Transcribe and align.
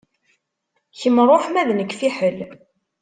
Kemm 0.99 1.17
ṛuḥ 1.29 1.43
ma 1.49 1.61
d 1.67 1.69
nekk 1.73 1.91
fiḥel. 1.99 2.37